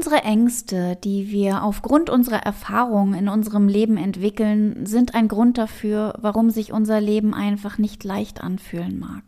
[0.00, 6.14] Unsere Ängste, die wir aufgrund unserer Erfahrungen in unserem Leben entwickeln, sind ein Grund dafür,
[6.22, 9.24] warum sich unser Leben einfach nicht leicht anfühlen mag.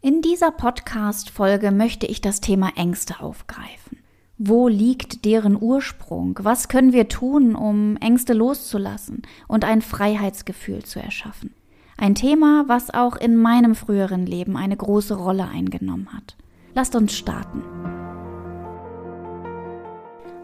[0.00, 3.98] In dieser Podcast-Folge möchte ich das Thema Ängste aufgreifen.
[4.36, 6.36] Wo liegt deren Ursprung?
[6.42, 11.54] Was können wir tun, um Ängste loszulassen und ein Freiheitsgefühl zu erschaffen?
[11.96, 16.36] Ein Thema, was auch in meinem früheren Leben eine große Rolle eingenommen hat.
[16.74, 17.62] Lasst uns starten.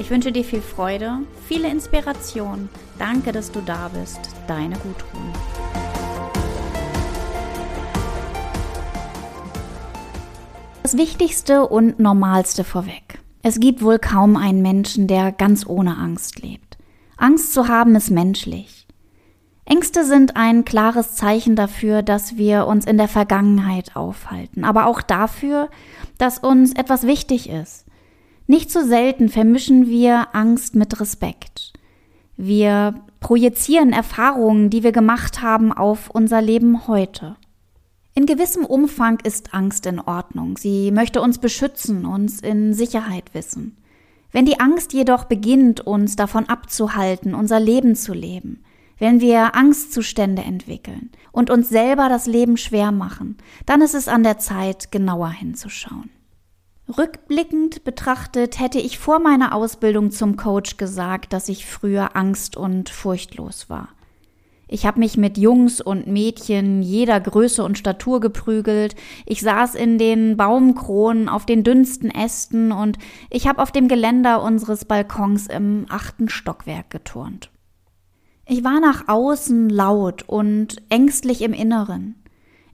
[0.00, 2.70] Ich wünsche dir viel Freude, viele Inspiration.
[2.98, 4.18] Danke, dass du da bist.
[4.48, 5.30] Deine Gudrun.
[10.82, 13.20] Das Wichtigste und Normalste vorweg.
[13.42, 16.78] Es gibt wohl kaum einen Menschen, der ganz ohne Angst lebt.
[17.18, 18.86] Angst zu haben ist menschlich.
[19.66, 25.02] Ängste sind ein klares Zeichen dafür, dass wir uns in der Vergangenheit aufhalten, aber auch
[25.02, 25.68] dafür,
[26.16, 27.84] dass uns etwas wichtig ist.
[28.50, 31.72] Nicht so selten vermischen wir Angst mit Respekt.
[32.36, 37.36] Wir projizieren Erfahrungen, die wir gemacht haben, auf unser Leben heute.
[38.12, 40.56] In gewissem Umfang ist Angst in Ordnung.
[40.56, 43.76] Sie möchte uns beschützen, uns in Sicherheit wissen.
[44.32, 48.64] Wenn die Angst jedoch beginnt, uns davon abzuhalten, unser Leben zu leben,
[48.98, 54.24] wenn wir Angstzustände entwickeln und uns selber das Leben schwer machen, dann ist es an
[54.24, 56.10] der Zeit, genauer hinzuschauen.
[56.98, 62.88] Rückblickend betrachtet hätte ich vor meiner Ausbildung zum Coach gesagt, dass ich früher angst- und
[62.88, 63.90] furchtlos war.
[64.66, 68.94] Ich habe mich mit Jungs und Mädchen jeder Größe und Statur geprügelt,
[69.26, 72.96] ich saß in den Baumkronen auf den dünnsten Ästen und
[73.30, 77.50] ich habe auf dem Geländer unseres Balkons im achten Stockwerk geturnt.
[78.46, 82.16] Ich war nach außen laut und ängstlich im Inneren.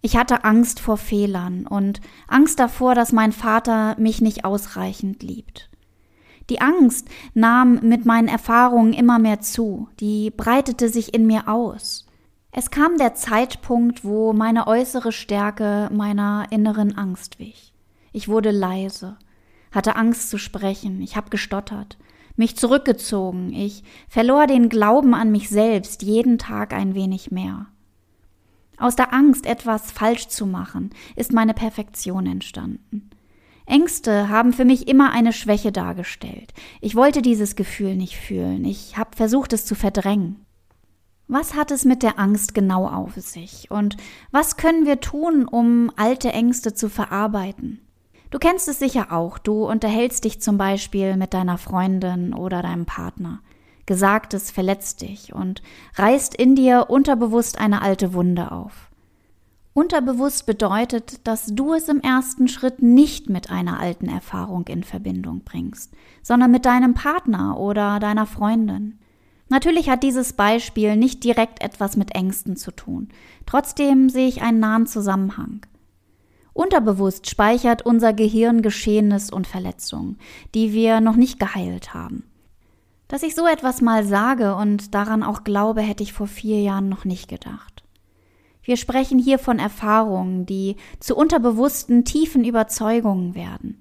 [0.02, 5.70] Ich hatte Angst vor Fehlern und Angst davor, dass mein Vater mich nicht ausreichend liebt.
[6.48, 12.06] Die Angst nahm mit meinen Erfahrungen immer mehr zu, die breitete sich in mir aus.
[12.52, 17.74] Es kam der Zeitpunkt, wo meine äußere Stärke meiner inneren Angst wich.
[18.12, 19.18] Ich wurde leise,
[19.72, 21.98] hatte Angst zu sprechen, ich habe gestottert,
[22.36, 27.66] mich zurückgezogen, ich verlor den Glauben an mich selbst jeden Tag ein wenig mehr.
[28.78, 33.10] Aus der Angst, etwas falsch zu machen, ist meine Perfektion entstanden.
[33.66, 36.54] Ängste haben für mich immer eine Schwäche dargestellt.
[36.80, 38.64] Ich wollte dieses Gefühl nicht fühlen.
[38.64, 40.46] Ich habe versucht, es zu verdrängen.
[41.28, 43.68] Was hat es mit der Angst genau auf sich?
[43.70, 43.96] Und
[44.30, 47.80] was können wir tun, um alte Ängste zu verarbeiten?
[48.30, 49.38] Du kennst es sicher auch.
[49.38, 53.40] Du unterhältst dich zum Beispiel mit deiner Freundin oder deinem Partner.
[53.86, 55.62] Gesagtes verletzt dich und
[55.94, 58.90] reißt in dir unterbewusst eine alte Wunde auf.
[59.72, 65.42] Unterbewusst bedeutet, dass du es im ersten Schritt nicht mit einer alten Erfahrung in Verbindung
[65.44, 65.92] bringst,
[66.22, 68.98] sondern mit deinem Partner oder deiner Freundin.
[69.48, 73.10] Natürlich hat dieses Beispiel nicht direkt etwas mit Ängsten zu tun.
[73.44, 75.64] Trotzdem sehe ich einen nahen Zusammenhang.
[76.54, 80.18] Unterbewusst speichert unser Gehirn Geschehenes und Verletzungen,
[80.54, 82.24] die wir noch nicht geheilt haben.
[83.08, 86.88] Dass ich so etwas mal sage und daran auch glaube, hätte ich vor vier Jahren
[86.88, 87.84] noch nicht gedacht.
[88.62, 93.78] Wir sprechen hier von Erfahrungen, die zu unterbewussten tiefen Überzeugungen werden,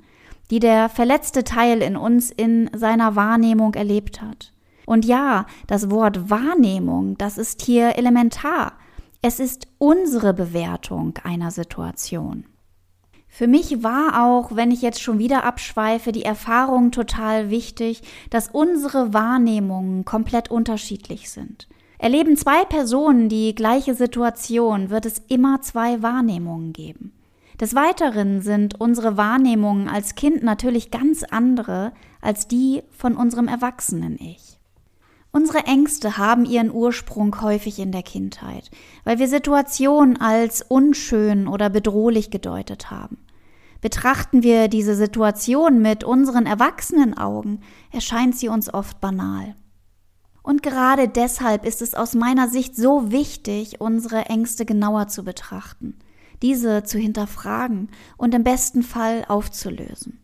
[0.52, 4.54] die der verletzte Teil in uns in seiner Wahrnehmung erlebt hat.
[4.86, 8.74] Und ja, das Wort Wahrnehmung, das ist hier elementar.
[9.24, 12.46] Es ist unsere Bewertung einer Situation.
[13.38, 18.48] Für mich war auch, wenn ich jetzt schon wieder abschweife, die Erfahrung total wichtig, dass
[18.48, 21.68] unsere Wahrnehmungen komplett unterschiedlich sind.
[21.98, 27.12] Erleben zwei Personen die gleiche Situation, wird es immer zwei Wahrnehmungen geben.
[27.60, 31.92] Des Weiteren sind unsere Wahrnehmungen als Kind natürlich ganz andere
[32.22, 34.62] als die von unserem erwachsenen Ich.
[35.34, 38.72] Unsere Ängste haben ihren Ursprung häufig in der Kindheit,
[39.04, 43.18] weil wir Situationen als unschön oder bedrohlich gedeutet haben.
[43.86, 47.60] Betrachten wir diese Situation mit unseren erwachsenen Augen,
[47.92, 49.54] erscheint sie uns oft banal.
[50.42, 56.00] Und gerade deshalb ist es aus meiner Sicht so wichtig, unsere Ängste genauer zu betrachten,
[56.42, 60.20] diese zu hinterfragen und im besten Fall aufzulösen.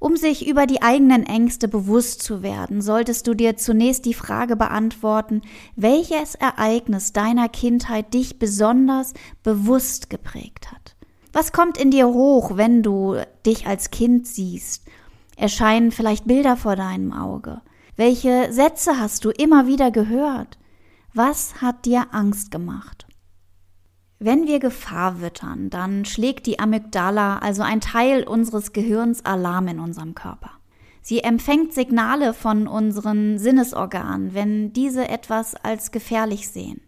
[0.00, 4.56] Um sich über die eigenen Ängste bewusst zu werden, solltest du dir zunächst die Frage
[4.56, 5.42] beantworten,
[5.76, 9.14] welches Ereignis deiner Kindheit dich besonders
[9.44, 10.89] bewusst geprägt hat.
[11.32, 13.16] Was kommt in dir hoch, wenn du
[13.46, 14.84] dich als Kind siehst?
[15.36, 17.62] Erscheinen vielleicht Bilder vor deinem Auge?
[17.96, 20.58] Welche Sätze hast du immer wieder gehört?
[21.14, 23.06] Was hat dir Angst gemacht?
[24.18, 29.80] Wenn wir Gefahr wittern, dann schlägt die Amygdala, also ein Teil unseres Gehirns, Alarm in
[29.80, 30.50] unserem Körper.
[31.00, 36.82] Sie empfängt Signale von unseren Sinnesorganen, wenn diese etwas als gefährlich sehen.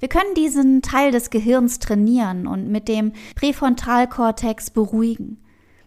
[0.00, 5.42] Wir können diesen Teil des Gehirns trainieren und mit dem Präfrontalkortex beruhigen.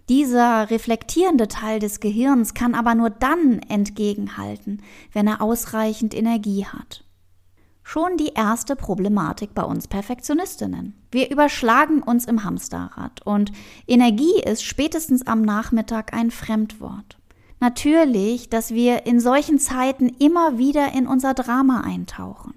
[0.10, 4.82] Dieser reflektierende Teil des Gehirns kann aber nur dann entgegenhalten,
[5.14, 7.06] wenn er ausreichend Energie hat.
[7.84, 10.96] Schon die erste Problematik bei uns Perfektionistinnen.
[11.12, 13.52] Wir überschlagen uns im Hamsterrad und
[13.88, 17.18] Energie ist spätestens am Nachmittag ein Fremdwort.
[17.60, 22.54] Natürlich, dass wir in solchen Zeiten immer wieder in unser Drama eintauchen.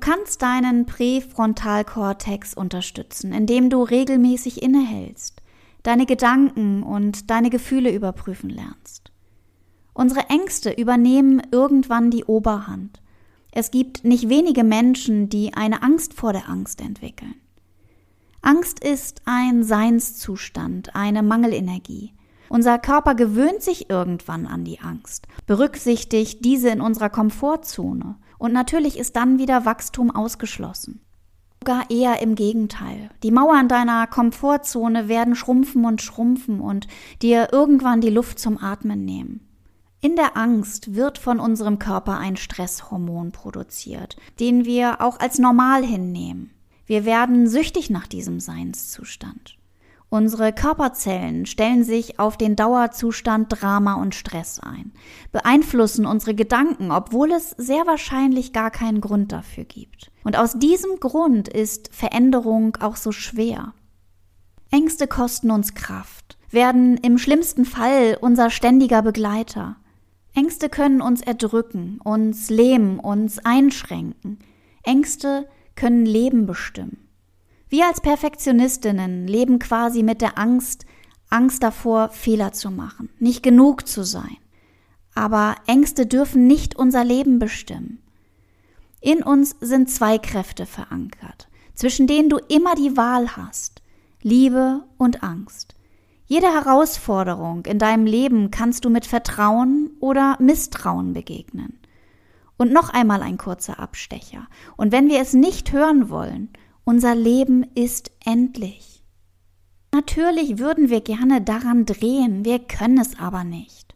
[0.00, 5.42] Du kannst deinen Präfrontalkortex unterstützen, indem du regelmäßig innehältst,
[5.82, 9.12] deine Gedanken und deine Gefühle überprüfen lernst.
[9.92, 13.02] Unsere Ängste übernehmen irgendwann die Oberhand
[13.52, 17.34] es gibt nicht wenige Menschen, die eine Angst vor der Angst entwickeln.
[18.42, 22.14] Angst ist ein Seinszustand, eine Mangelenergie.
[22.48, 28.98] Unser Körper gewöhnt sich irgendwann an die Angst, berücksichtigt diese in unserer Komfortzone und natürlich
[28.98, 31.02] ist dann wieder Wachstum ausgeschlossen.
[31.60, 33.10] Sogar eher im Gegenteil.
[33.22, 36.88] Die Mauern deiner Komfortzone werden schrumpfen und schrumpfen und
[37.20, 39.46] dir irgendwann die Luft zum Atmen nehmen.
[40.00, 45.84] In der Angst wird von unserem Körper ein Stresshormon produziert, den wir auch als normal
[45.84, 46.50] hinnehmen.
[46.86, 49.58] Wir werden süchtig nach diesem Seinszustand.
[50.12, 54.90] Unsere Körperzellen stellen sich auf den Dauerzustand Drama und Stress ein,
[55.30, 60.10] beeinflussen unsere Gedanken, obwohl es sehr wahrscheinlich gar keinen Grund dafür gibt.
[60.24, 63.72] Und aus diesem Grund ist Veränderung auch so schwer.
[64.72, 69.76] Ängste kosten uns Kraft, werden im schlimmsten Fall unser ständiger Begleiter.
[70.34, 74.40] Ängste können uns erdrücken, uns lähmen, uns einschränken.
[74.82, 77.09] Ängste können Leben bestimmen.
[77.70, 80.86] Wir als Perfektionistinnen leben quasi mit der Angst,
[81.28, 84.38] Angst davor, Fehler zu machen, nicht genug zu sein.
[85.14, 88.02] Aber Ängste dürfen nicht unser Leben bestimmen.
[89.00, 93.82] In uns sind zwei Kräfte verankert, zwischen denen du immer die Wahl hast,
[94.20, 95.76] Liebe und Angst.
[96.26, 101.78] Jede Herausforderung in deinem Leben kannst du mit Vertrauen oder Misstrauen begegnen.
[102.56, 104.48] Und noch einmal ein kurzer Abstecher.
[104.76, 106.50] Und wenn wir es nicht hören wollen,
[106.84, 109.02] unser Leben ist endlich.
[109.92, 113.94] Natürlich würden wir gerne daran drehen, wir können es aber nicht.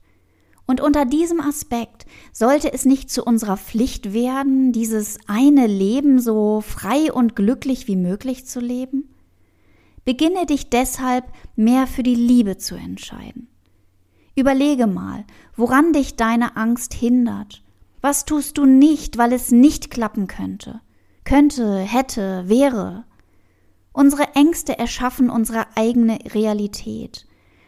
[0.67, 6.63] Und unter diesem Aspekt sollte es nicht zu unserer Pflicht werden, dieses eine Leben so
[6.63, 9.11] frei und glücklich wie möglich zu leben?
[10.05, 11.25] Beginne dich deshalb
[11.55, 13.49] mehr für die Liebe zu entscheiden.
[14.37, 15.25] Überlege mal,
[15.55, 17.63] woran dich deine Angst hindert.
[18.01, 20.81] Was tust du nicht, weil es nicht klappen könnte?
[21.25, 23.05] Könnte, hätte, wäre.
[23.93, 27.27] Unsere Ängste erschaffen unsere eigene Realität.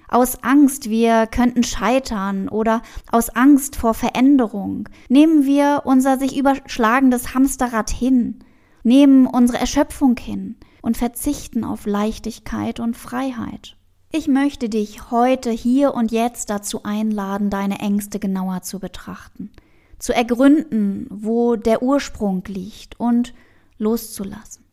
[0.09, 7.35] Aus Angst, wir könnten scheitern oder aus Angst vor Veränderung nehmen wir unser sich überschlagendes
[7.35, 8.39] Hamsterrad hin,
[8.85, 13.77] nehmen unsere Erschöpfung hin, und verzichten auf Leichtigkeit und Freiheit.
[14.13, 19.51] Ich möchte dich heute, hier und jetzt dazu einladen, deine Ängste genauer zu betrachten,
[19.99, 23.35] zu ergründen, wo der Ursprung liegt und
[23.79, 24.65] loszulassen.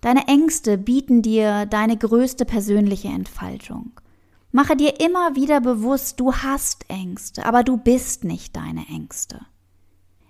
[0.00, 3.92] Deine Ängste bieten dir deine größte persönliche Entfaltung.
[4.52, 9.40] Mache dir immer wieder bewusst, du hast Ängste, aber du bist nicht deine Ängste.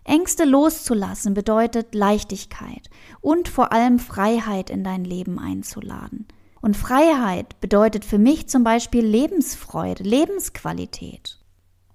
[0.05, 2.89] Ängste loszulassen bedeutet Leichtigkeit
[3.21, 6.29] und vor allem Freiheit in dein Leben einzuladen.
[6.61, 11.39] Und Freiheit bedeutet für mich zum Beispiel Lebensfreude, Lebensqualität.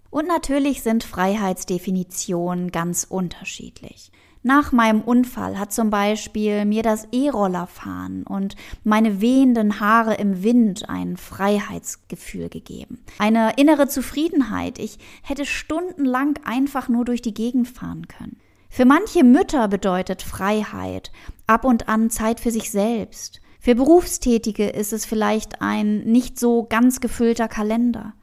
[0.09, 4.11] Und natürlich sind Freiheitsdefinitionen ganz unterschiedlich.
[4.41, 8.55] Nach meinem Unfall hat zum Beispiel mir das E-Rollerfahren und
[8.85, 13.03] meine wehenden Haare im Wind ein Freiheitsgefühl gegeben.
[13.17, 14.79] Eine innere Zufriedenheit.
[14.79, 18.37] Ich hätte stundenlang einfach nur durch die Gegend fahren können.
[18.69, 21.11] Für manche Mütter bedeutet Freiheit
[21.45, 23.41] ab und an Zeit für sich selbst.
[23.59, 28.13] Für Berufstätige ist es vielleicht ein nicht so ganz gefüllter Kalender.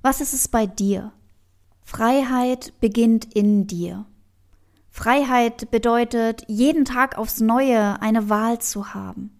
[0.00, 1.12] Was ist es bei dir?
[1.82, 4.06] Freiheit beginnt in dir.
[4.96, 9.30] Freiheit bedeutet, jeden Tag aufs Neue eine Wahl zu haben.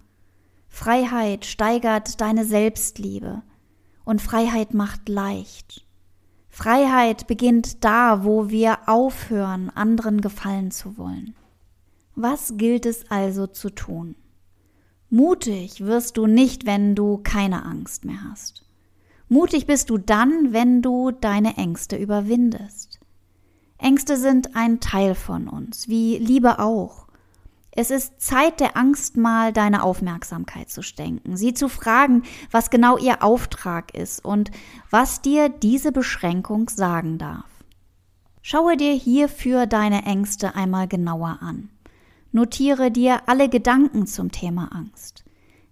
[0.68, 3.40] Freiheit steigert deine Selbstliebe
[4.04, 5.86] und Freiheit macht leicht.
[6.50, 11.34] Freiheit beginnt da, wo wir aufhören, anderen gefallen zu wollen.
[12.14, 14.14] Was gilt es also zu tun?
[15.08, 18.66] Mutig wirst du nicht, wenn du keine Angst mehr hast.
[19.30, 22.95] Mutig bist du dann, wenn du deine Ängste überwindest.
[23.78, 27.06] Ängste sind ein Teil von uns, wie Liebe auch.
[27.78, 32.96] Es ist Zeit der Angst mal deine Aufmerksamkeit zu schenken, sie zu fragen, was genau
[32.96, 34.50] ihr Auftrag ist und
[34.90, 37.44] was dir diese Beschränkung sagen darf.
[38.40, 41.68] Schaue dir hierfür deine Ängste einmal genauer an.
[42.32, 45.24] Notiere dir alle Gedanken zum Thema Angst.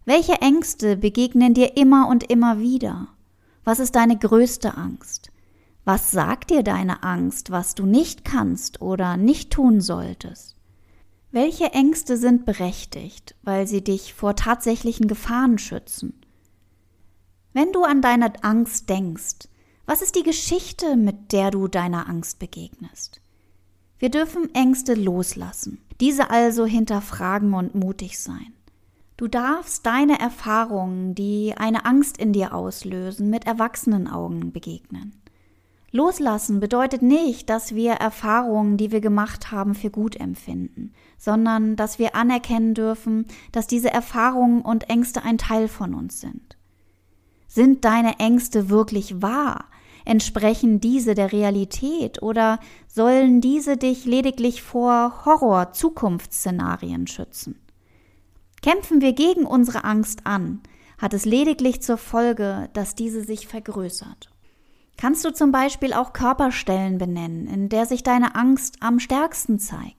[0.05, 3.09] Welche Ängste begegnen dir immer und immer wieder?
[3.65, 5.31] Was ist deine größte Angst?
[5.85, 10.57] Was sagt dir deine Angst, was du nicht kannst oder nicht tun solltest?
[11.31, 16.21] Welche Ängste sind berechtigt, weil sie dich vor tatsächlichen Gefahren schützen?
[17.53, 19.49] Wenn du an deine Angst denkst,
[19.85, 23.21] was ist die Geschichte, mit der du deiner Angst begegnest?
[23.99, 28.55] Wir dürfen Ängste loslassen, diese also hinterfragen und mutig sein.
[29.19, 35.21] Du darfst deine Erfahrungen, die eine Angst in dir auslösen, mit erwachsenen Augen begegnen.
[35.95, 42.01] Loslassen bedeutet nicht, dass wir Erfahrungen, die wir gemacht haben, für gut empfinden, sondern dass
[42.01, 46.57] wir anerkennen dürfen, dass diese Erfahrungen und Ängste ein Teil von uns sind.
[47.47, 49.67] Sind deine Ängste wirklich wahr?
[50.05, 52.59] Entsprechen diese der Realität oder
[52.89, 57.61] sollen diese dich lediglich vor Horror-Zukunftsszenarien schützen?
[58.63, 60.61] Kämpfen wir gegen unsere Angst an,
[60.99, 64.34] hat es lediglich zur Folge, dass diese sich vergrößert.
[64.97, 69.97] Kannst du zum Beispiel auch Körperstellen benennen, in der sich deine Angst am stärksten zeigt?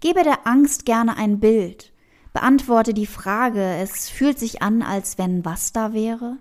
[0.00, 1.92] Gebe der Angst gerne ein Bild.
[2.32, 6.38] Beantworte die Frage, es fühlt sich an, als wenn was da wäre?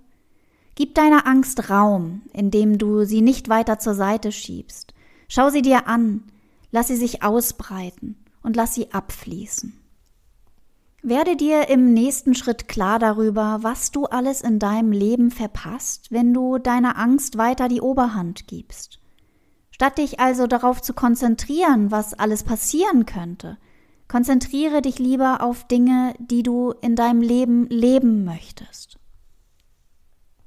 [0.75, 4.93] Gib deiner Angst Raum, indem du sie nicht weiter zur Seite schiebst.
[5.27, 6.23] Schau sie dir an,
[6.71, 9.77] lass sie sich ausbreiten und lass sie abfließen.
[11.01, 16.33] Werde dir im nächsten Schritt klar darüber, was du alles in deinem Leben verpasst, wenn
[16.33, 18.99] du deiner Angst weiter die Oberhand gibst.
[19.71, 23.57] Statt dich also darauf zu konzentrieren, was alles passieren könnte,
[24.09, 28.97] konzentriere dich lieber auf Dinge, die du in deinem Leben leben möchtest.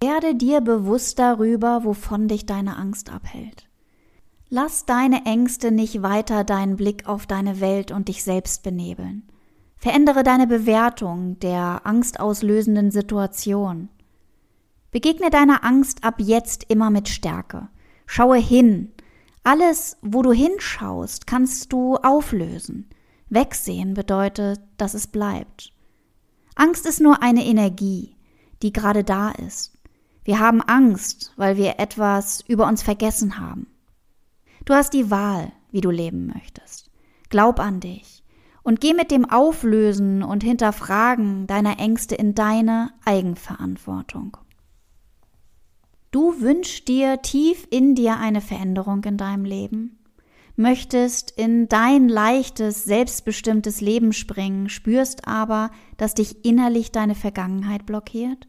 [0.02, 3.68] Werde dir bewusst darüber, wovon dich deine Angst abhält.
[4.50, 9.31] Lass deine Ängste nicht weiter deinen Blick auf deine Welt und dich selbst benebeln.
[9.82, 13.88] Verändere deine Bewertung der angstauslösenden Situation.
[14.92, 17.66] Begegne deiner Angst ab jetzt immer mit Stärke.
[18.06, 18.92] Schaue hin.
[19.42, 22.90] Alles, wo du hinschaust, kannst du auflösen.
[23.28, 25.72] Wegsehen bedeutet, dass es bleibt.
[26.54, 28.14] Angst ist nur eine Energie,
[28.62, 29.76] die gerade da ist.
[30.22, 33.66] Wir haben Angst, weil wir etwas über uns vergessen haben.
[34.64, 36.88] Du hast die Wahl, wie du leben möchtest.
[37.30, 38.21] Glaub an dich
[38.62, 44.36] und geh mit dem Auflösen und Hinterfragen deiner Ängste in deine Eigenverantwortung.
[46.10, 49.98] Du wünschst dir tief in dir eine Veränderung in deinem Leben,
[50.56, 58.46] möchtest in dein leichtes, selbstbestimmtes Leben springen, spürst aber, dass dich innerlich deine Vergangenheit blockiert?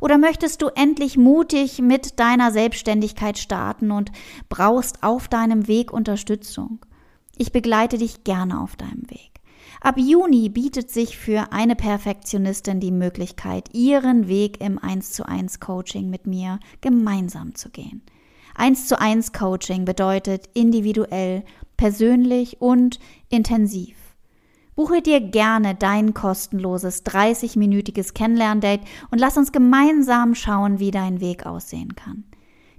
[0.00, 4.10] Oder möchtest du endlich mutig mit deiner Selbstständigkeit starten und
[4.48, 6.84] brauchst auf deinem Weg Unterstützung?
[7.36, 9.35] Ich begleite dich gerne auf deinem Weg.
[9.86, 15.60] Ab Juni bietet sich für eine Perfektionistin die Möglichkeit, ihren Weg im 1 zu 1
[15.60, 18.02] Coaching mit mir gemeinsam zu gehen.
[18.56, 21.44] 1 zu 1 Coaching bedeutet individuell,
[21.76, 23.94] persönlich und intensiv.
[24.74, 31.46] Buche dir gerne dein kostenloses 30-minütiges Kennenlerndate und lass uns gemeinsam schauen, wie dein Weg
[31.46, 32.24] aussehen kann.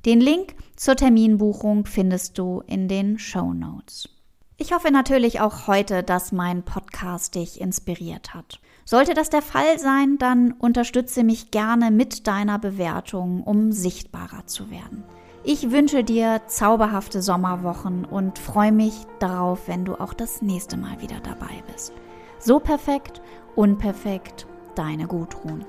[0.05, 4.09] Den Link zur Terminbuchung findest du in den Show Notes.
[4.59, 8.59] Ich hoffe natürlich auch heute, dass mein Podcast dich inspiriert hat.
[8.85, 14.71] Sollte das der Fall sein, dann unterstütze mich gerne mit deiner Bewertung, um sichtbarer zu
[14.71, 15.03] werden.
[15.43, 21.01] Ich wünsche dir zauberhafte Sommerwochen und freue mich darauf, wenn du auch das nächste Mal
[21.01, 21.93] wieder dabei bist.
[22.39, 23.21] So perfekt,
[23.55, 25.65] unperfekt, deine Gudrun.